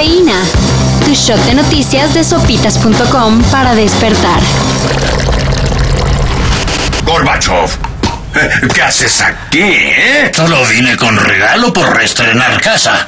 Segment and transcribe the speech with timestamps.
[0.00, 0.40] Cafeína.
[1.04, 4.40] Tu shot de noticias de sopitas.com para despertar.
[7.04, 7.68] Gorbachev,
[8.72, 10.32] ¿qué haces aquí, eh?
[10.34, 13.06] Solo vine con regalo por reestrenar casa.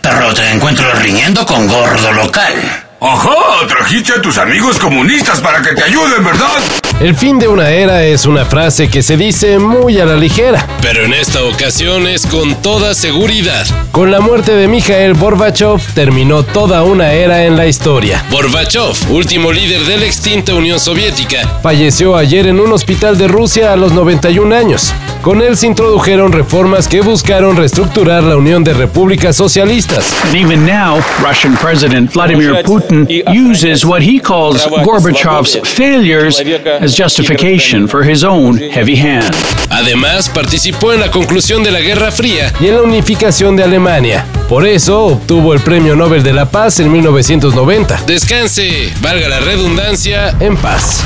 [0.00, 2.84] Pero te encuentro riñendo con gordo local.
[3.00, 6.62] Ajá, trajiste a tus amigos comunistas para que te ayuden, ¿verdad?
[7.00, 10.68] El fin de una era es una frase que se dice muy a la ligera.
[10.82, 13.66] Pero en esta ocasión es con toda seguridad.
[13.90, 18.22] Con la muerte de Mikhail Gorbachev terminó toda una era en la historia.
[18.30, 23.72] Gorbachev, último líder de la extinta Unión Soviética, falleció ayer en un hospital de Rusia
[23.72, 24.92] a los 91 años.
[25.22, 30.14] Con él se introdujeron reformas que buscaron reestructurar la Unión de Repúblicas Socialistas.
[30.24, 36.40] And even now, Russian President Vladimir Putin uses what he calls Gorbachev's failures
[36.80, 39.36] as justification for his own heavy hand.
[39.80, 44.26] Además, participó en la conclusión de la Guerra Fría y en la unificación de Alemania.
[44.46, 48.02] Por eso obtuvo el Premio Nobel de la Paz en 1990.
[48.06, 51.02] Descanse, valga la redundancia, en paz.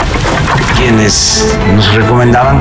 [0.77, 2.61] Quienes nos recomendaban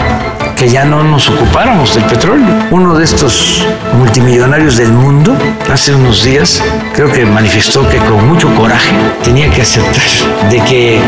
[0.55, 2.67] que ya no nos ocupáramos del petróleo.
[2.69, 3.65] Uno de estos
[3.97, 5.35] multimillonarios del mundo,
[5.71, 6.61] hace unos días,
[6.93, 10.03] creo que manifestó que con mucho coraje tenía que aceptar
[10.51, 10.99] de que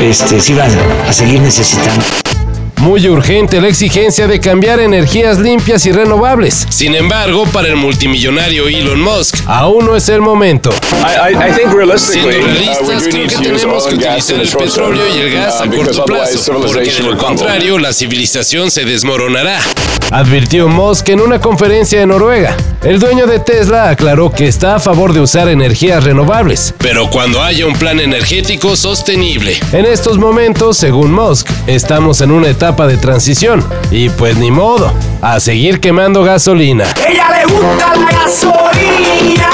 [0.00, 0.70] este, se iban
[1.06, 2.02] a seguir necesitando.
[2.82, 6.66] Muy urgente la exigencia de cambiar energías limpias y renovables.
[6.68, 10.70] Sin embargo, para el multimillonario Elon Musk, aún no es el momento.
[11.96, 16.52] Siendo realistas, creo que tenemos que utilizar el petróleo y el gas a corto plazo,
[16.52, 19.60] porque de lo contrario la civilización se desmoronará.
[20.10, 22.56] Advirtió Musk en una conferencia en Noruega.
[22.84, 26.74] El dueño de Tesla aclaró que está a favor de usar energías renovables.
[26.78, 29.56] Pero cuando haya un plan energético sostenible.
[29.70, 33.64] En estos momentos, según Musk, estamos en una etapa de transición.
[33.92, 36.86] Y pues ni modo, a seguir quemando gasolina.
[37.08, 39.48] Ella le gusta la gasolina.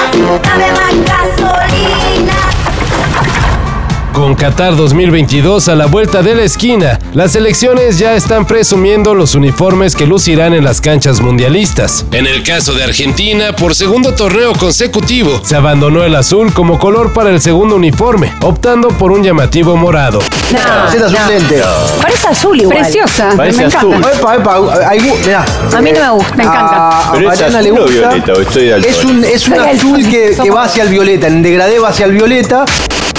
[4.18, 9.36] Con Qatar 2022 a la vuelta de la esquina, las selecciones ya están presumiendo los
[9.36, 12.04] uniformes que lucirán en las canchas mundialistas.
[12.10, 17.12] En el caso de Argentina, por segundo torneo consecutivo, se abandonó el azul como color
[17.12, 20.18] para el segundo uniforme, optando por un llamativo morado.
[20.50, 21.08] No, no.
[21.08, 21.62] suplente.
[22.02, 22.78] Parece azul igual.
[22.78, 23.28] Preciosa.
[23.36, 23.94] Parece me azul.
[23.94, 24.16] encanta.
[24.18, 25.44] Epa, epa, hay, mirá.
[25.76, 26.76] A mí no me gusta, me encanta.
[26.76, 28.08] A, a Pero es Mariana azul le o gusta.
[28.08, 31.40] violeta, o estoy al es un, es azul que, que va hacia el violeta, en
[31.40, 32.64] degradé va hacia el violeta.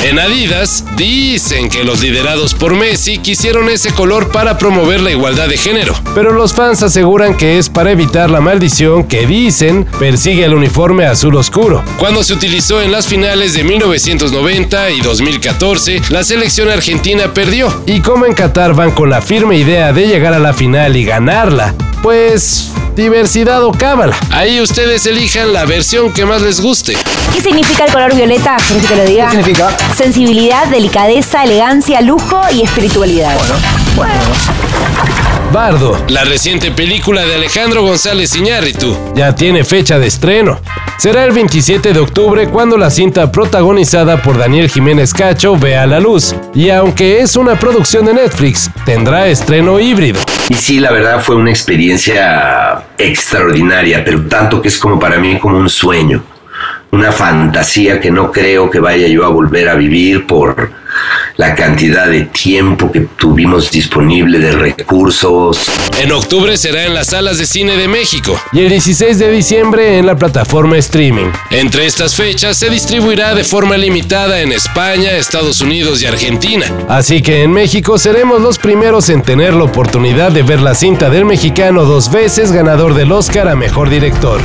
[0.01, 5.49] En Adidas dicen que los liderados por Messi quisieron ese color para promover la igualdad
[5.49, 5.93] de género.
[6.15, 11.05] Pero los fans aseguran que es para evitar la maldición que dicen persigue el uniforme
[11.05, 11.83] azul oscuro.
[11.97, 17.69] Cuando se utilizó en las finales de 1990 y 2014, la selección argentina perdió.
[17.85, 21.03] Y como en Qatar van con la firme idea de llegar a la final y
[21.03, 24.15] ganarla, pues diversidad o cábala.
[24.31, 26.97] Ahí ustedes elijan la versión que más les guste.
[27.33, 28.57] ¿Qué significa el color violeta?
[28.67, 29.25] ¿Querés que te lo diga?
[29.25, 29.77] ¿Qué significa?
[29.95, 33.37] Sensibilidad, delicadeza, elegancia, lujo y espiritualidad.
[35.51, 38.95] Bardo La reciente película de Alejandro González Iñárritu.
[39.15, 40.59] ya tiene fecha de estreno.
[40.97, 45.99] Será el 27 de octubre cuando la cinta protagonizada por Daniel Jiménez Cacho vea la
[45.99, 46.35] luz.
[46.53, 50.19] Y aunque es una producción de Netflix, tendrá estreno híbrido.
[50.49, 55.39] Y sí, la verdad fue una experiencia extraordinaria, pero tanto que es como para mí
[55.39, 56.21] como un sueño,
[56.91, 60.69] una fantasía que no creo que vaya yo a volver a vivir por
[61.39, 65.71] la cantidad de tiempo que tuvimos disponible de recursos.
[66.01, 68.37] En octubre será en las salas de cine de México.
[68.51, 71.27] Y el 16 de diciembre en la plataforma streaming.
[71.49, 76.65] Entre estas fechas se distribuirá de forma limitada en España, Estados Unidos y Argentina.
[76.89, 81.09] Así que en México seremos los primeros en tener la oportunidad de ver la cinta
[81.09, 84.41] del mexicano dos veces ganador del Oscar a Mejor Director.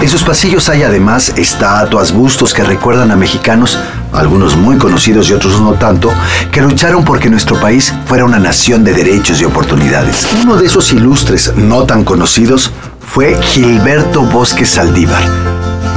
[0.00, 3.78] En sus pasillos hay además estatuas, bustos que recuerdan a mexicanos,
[4.16, 6.10] algunos muy conocidos y otros no tanto,
[6.50, 10.26] que lucharon porque nuestro país fuera una nación de derechos y oportunidades.
[10.42, 12.70] Uno de esos ilustres, no tan conocidos,
[13.06, 15.22] fue Gilberto Bosque Saldívar.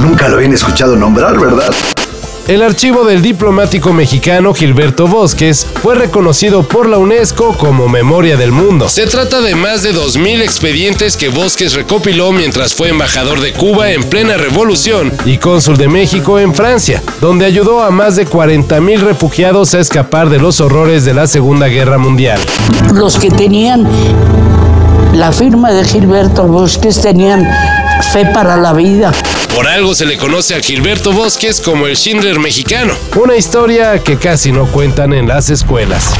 [0.00, 1.74] Nunca lo habían escuchado nombrar, ¿verdad?
[2.50, 8.50] El archivo del diplomático mexicano Gilberto Bosques fue reconocido por la UNESCO como Memoria del
[8.50, 8.88] Mundo.
[8.88, 13.92] Se trata de más de 2.000 expedientes que Bosques recopiló mientras fue embajador de Cuba
[13.92, 18.98] en plena revolución y cónsul de México en Francia, donde ayudó a más de 40.000
[18.98, 22.40] refugiados a escapar de los horrores de la Segunda Guerra Mundial.
[22.92, 23.86] Los que tenían
[25.14, 27.48] la firma de Gilberto Bosques tenían
[28.12, 29.12] fe para la vida.
[29.54, 32.94] Por algo se le conoce a Gilberto Bosques como el Schindler mexicano.
[33.16, 36.14] Una historia que casi no cuentan en las escuelas.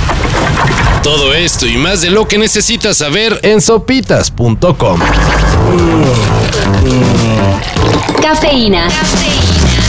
[1.03, 5.01] Todo esto y más de lo que necesitas saber en sopitas.com.
[8.21, 8.89] Cafeína.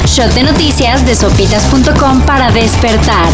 [0.05, 3.27] shot de noticias de sopitas.com para despertar.